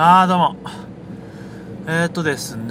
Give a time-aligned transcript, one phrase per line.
[0.00, 0.56] あーどうも。
[1.88, 2.68] えー、っとですね。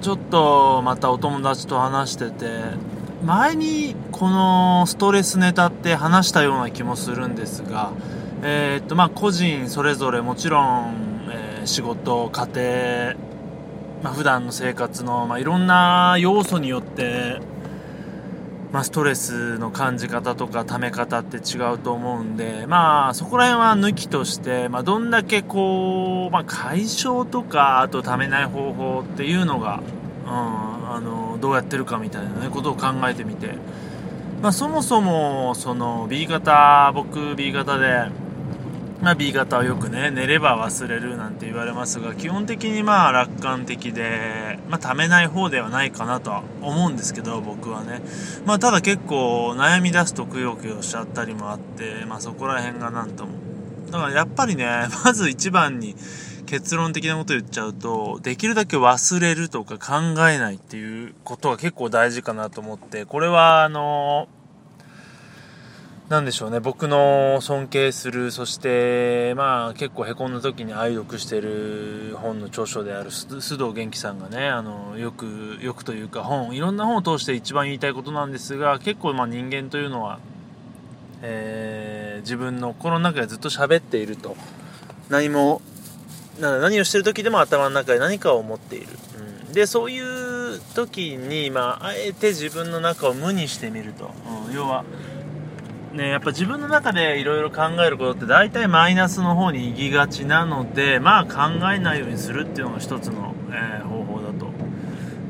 [0.00, 2.60] ちょっとまたお友達と話してて
[3.24, 7.92] 前にこのストレスネタって話したような気もするんですが
[8.42, 12.48] えー、っとまあ個人それぞれもちろん、えー、仕事家
[13.12, 13.14] 庭
[14.02, 17.40] まあ、普段の生活の、まあ、いろんな要素によって
[18.74, 29.80] まあ、ストレスの感じ方とかため方って違うと思うんで、まあ、そこら辺は抜きとして、まあ、どんだけこう、まあ、解消とか、あとためない方法っていうのが、
[30.24, 33.50] うん、あの、どうやってるかみたいなね、ことを考えてみて、
[34.42, 38.08] まあ、そもそも、その、B 型、僕 B 型で、
[39.04, 48.00] まあ、B 型はよくね寝れば忘れるなんて言われますが基本的にまあ楽観的で、まあ、ためない方ではないかなとは思うんですけど僕はね、
[48.46, 53.32] まあ、ただ結構悩み出すとくよくよしちゃったりもあって、まあ、そこら辺がなんとも。
[53.90, 55.94] だからやっぱりね まず一番に
[56.46, 64.43] 結論的なこと言っちゃうとできるだけ忘れるとか考えないっていうことが結構大事かなと思ってこれはあのー
[66.14, 80.20] なんでしょうね、僕の尊敬する、そして、まあ結構へこんだ時に愛読してる本の著書である須藤元気さんがね、あの、よく、よくというか本、いろんな本を通して一番言いたいことなんですが、結構まあ人間というのは、
[81.22, 84.36] えー、自分の心の中でずっと喋っていると。
[85.08, 85.62] 何も、
[86.38, 88.86] 何をしてる時でも頭の中で何かを思っている。
[89.48, 94.12] うん、で、そういう時に、まあ、あえて自分の中を無にしてみると。
[94.46, 94.84] うん、要は、
[95.94, 104.50] ね、やっぱ自分の中でいろいろ考えることって大体マイナスの方に行きがちなので、まあ考えないようにするっていうのが一つの、えー、方法だと。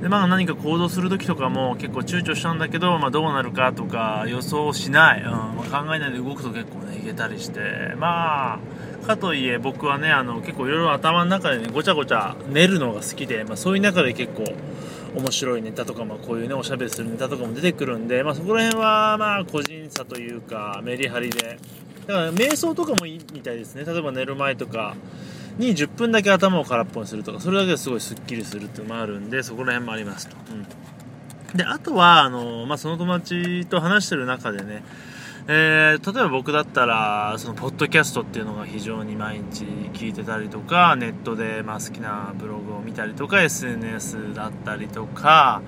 [0.00, 8.58] で、まあ何か行動するときとかも結構躊躇したんだけど、まあどうなるかとか予想しない、うんまあ、考えないで動くと結構ね、いけたりして、まあ、
[9.04, 14.44] かといえ僕はね、あの結構いろいろ頭の中でね、ごちゃごちゃ練るのが好きで、まあそういう中で結構、
[15.14, 21.58] 面白いネタとか、まあ、こういうねおしゃべりするネタとかも出てくるんで、まあ、そこら辺はまあ個人差というかメリハリで。
[22.06, 23.84] だから瞑想とかもいいみたいですね。
[23.84, 24.96] 例えば寝る前とか
[25.58, 34.82] に10分だけ頭を空っぽにするとかそれだけですごいすっきりするっていうのもあるんでそこら辺もありますと、うん、であとはあの、まあ、その友達と話してる中でね
[35.46, 45.60] えー、例えば僕だったらそのポッドキャストっていうのが非常に毎日聞いてたりとかネットでまあ好きなブログを見たりとか SNS だったりとか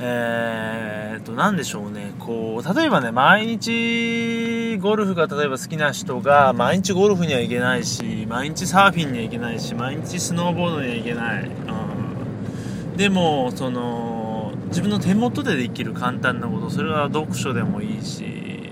[0.00, 2.12] えー、と何でしょうね。
[2.20, 18.67] こう例えばね毎日ゴルフが例えば好きな人が毎日ゴルフには行けないし毎日サーフィンには行けないし毎日スノーボードには行けない、うん、でもその自分の手元でできる簡単なことそれは読書でもいいし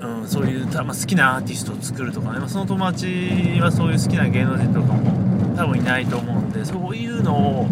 [0.00, 7.66] うん、そういう、まあ、好きなアーティストを作るとかね、まあ、その友達はそういう好きな芸能人とかも多分いないと思うんでそういうのを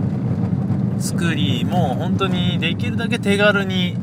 [0.98, 3.96] 作りもう本当にできるだけ手軽に、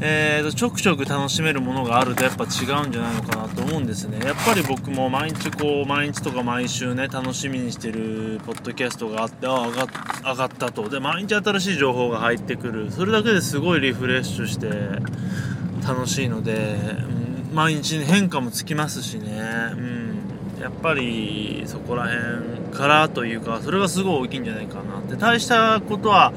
[0.00, 4.18] えーと、ちょくちょく楽しめるものがあるとやっぱ違うんじゃないのかなと思うんですね。
[4.24, 9.86] やっぱり僕も毎日こう毎日とか毎週ね楽しみにしてるポッドキャストがあってああ上
[10.32, 10.88] 上がったと。
[10.88, 12.90] で毎日新しい情報が入ってくる。
[12.90, 14.66] それだけですごいリフレッシュして
[15.86, 16.76] 楽しいので、
[17.48, 19.38] うん、毎日変化もつきますしね、
[19.72, 26.32] うん、やっぱりそこら辺からというかそれがすごい大きいんじゃないかなって大したことは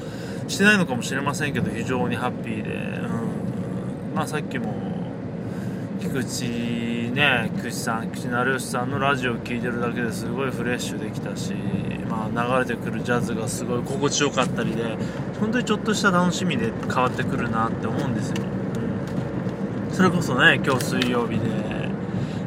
[0.47, 4.73] してないのかもしれませんけど非常にハッピーで、うん、まあさっきも
[5.99, 11.53] 菊池ね菊池さん菊池成吉さんのラジオを聴いてるだけですごいフレッシュできたし、
[12.09, 14.97] まあ、流れてくるジャズがすごい心地よかったりで
[15.39, 18.58] 本当にちょっとした楽しみで変わってくるなって思うんですよ。
[19.99, 21.45] それこそね今日水曜日で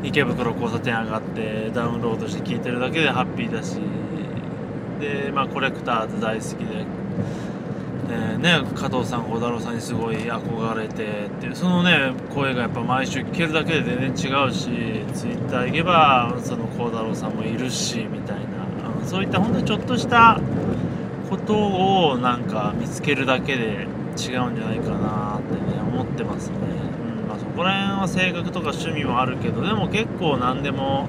[0.02, 3.76] 池袋交差点上がってダウンロードして聴いてるだけでハッピーだし
[4.98, 6.86] でまあコレクターズ大好きで、
[8.08, 14.62] えー、ね加藤さん孝太郎さんにすごい憧れてっていうそのね声がやっぱ毎週聞けるだけで全然違うし
[15.12, 20.40] ツイッター行けばその孝太郎さんもいるしみたいな、そういった本当にちょっとした
[21.28, 26.91] ことをなんか見つけるだけで違うんじゃないかなってね思ってますね。
[27.56, 31.08] こら辺は性格とか趣味もあるけどでも結構何でも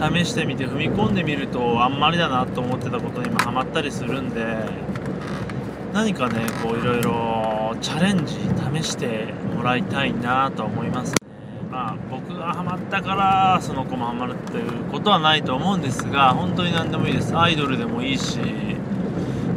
[0.00, 4.44] 試してみて踏み込んでみるとあんまりだなと思ってたことにもハマったりするんで
[5.92, 8.34] 何かねこういろいろチャレンジ
[8.82, 11.16] 試してもらいたいなと思いますね。
[11.70, 17.36] まあ僕がハマったからその子もハマるっていうことはないと思うんですが本当に何でもいいです。
[17.36, 18.38] アイドルでもいいし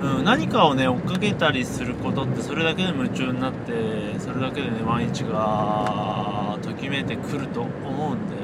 [0.01, 8.35] うん、何かをね追っかけたりすることってそれだけで夢中になってそれだけでね毎日がときめいてくると思うんで、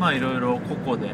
[0.00, 1.10] まあいろいろ個々で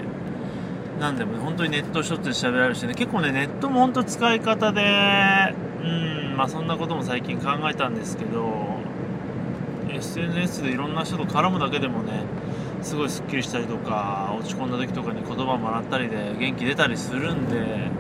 [0.99, 2.95] 何でもね本当にネット一つで喋られるしね。
[2.95, 8.79] 結構ねネットも本当使い方でうんまあそんなことも最近考えたんですけど
[9.91, 12.23] SNS でいろんな人と絡むだけでもね
[12.83, 17.91] すごいすっきりしたりとか落ち込んだ時とかに言葉もらったりで元気出たりするんで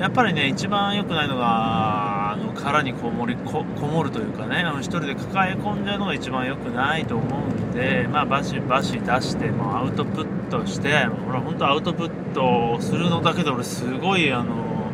[0.00, 14.90] やっぱりね一番良くないのがあの殻にこもりこもるというかねあの一人で抱え込んじゃうのが一番良くないと思うんでまあバシバシ出してもアウトプットして俺は本当アウトプットするのだけで俺すごいあの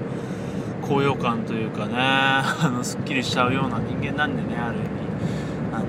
[0.83, 4.87] 高揚感というかね あのすっきりしちゃうような人間なんでねある意味
[5.73, 5.85] あの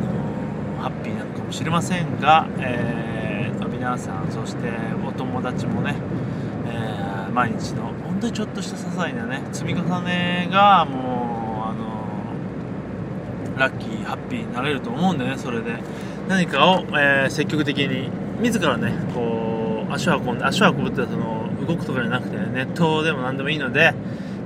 [0.83, 4.69] ハッピーなのかもしれませんが、えー、皆さんそして
[5.07, 5.95] お友達もね、
[6.67, 15.77] えー、毎日の本当にちょっとした些細なね積み重ねがもうあのラッキーハッピーになれると思うんでねそれで
[16.27, 18.09] 何かを、えー、積極的に
[18.41, 23.93] 自らねこう足を運んで足を運ぶってその動くとかじゃなくて、ネットでも何でもいいので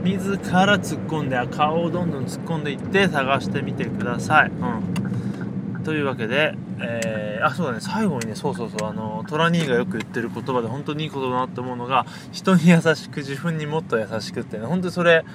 [0.04, 4.50] 自ら突っ込んで顔をどんどん突っ込んでいって探してみてください。
[4.50, 7.80] うん、というわけで、えー、あそうだね。
[7.82, 8.90] 最後にねそうそうそう。
[8.90, 14.66] あのトラ兄がよく言ってる言葉で本当にいいことだなって思うのが人に優しく自分にもっと優しくってね。
[14.66, 15.26] 本当にそれ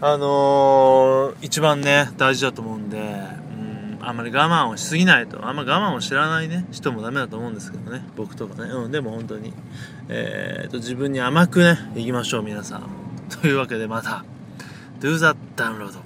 [0.00, 5.46] あのー、一番ね大事だと思うんで、うん、あんまり我慢をしすぎないと。
[5.46, 8.02] あんま我慢を知らないね人もダメだと思うんですけどね。
[8.16, 9.52] 僕とかね、うん、でも本当に、
[10.08, 12.90] えーと、と自分に甘くねいきましょう皆さん。
[13.40, 14.24] というわけでまた。
[15.00, 16.05] Do that download